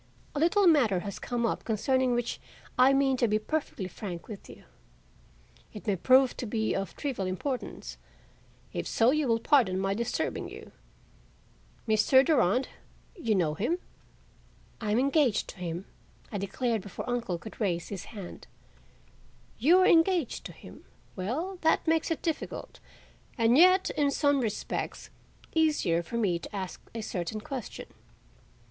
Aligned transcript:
"A 0.33 0.39
little 0.39 0.65
matter 0.65 1.01
has 1.01 1.19
come 1.19 1.45
up 1.45 1.63
concerning 1.63 2.15
which 2.15 2.41
I 2.75 2.91
mean 2.91 3.17
to 3.17 3.27
be 3.27 3.37
perfectly 3.37 3.87
frank 3.87 4.27
with 4.27 4.49
you. 4.49 4.63
It 5.73 5.85
may 5.85 5.95
prove 5.95 6.35
to 6.37 6.47
be 6.47 6.73
of 6.73 6.95
trivial 6.95 7.27
importance; 7.27 7.99
if 8.73 8.87
so, 8.87 9.11
you 9.11 9.27
will 9.27 9.39
pardon 9.39 9.77
my 9.77 9.93
disturbing 9.93 10.49
you. 10.49 10.71
Mr. 11.87 12.25
Durand—you 12.25 13.35
know 13.35 13.53
him?" 13.53 13.77
"I 14.81 14.89
am 14.89 14.97
engaged 14.97 15.47
to 15.49 15.57
him," 15.59 15.85
I 16.31 16.39
declared 16.39 16.81
before 16.81 17.05
poor 17.05 17.13
uncle 17.15 17.37
could 17.37 17.61
raise 17.61 17.89
his 17.89 18.05
hand. 18.05 18.47
"You 19.59 19.81
are 19.81 19.87
engaged 19.87 20.43
to 20.47 20.51
him. 20.51 20.83
Well, 21.15 21.59
that 21.61 21.85
makes 21.85 22.09
it 22.09 22.23
difficult, 22.23 22.79
and 23.37 23.55
yet, 23.55 23.91
in 23.91 24.09
some 24.09 24.39
respects, 24.41 25.11
easier 25.53 26.01
for 26.01 26.17
me 26.17 26.39
to 26.39 26.55
ask 26.55 26.81
a 26.95 27.01
certain 27.01 27.39
question." 27.41 27.85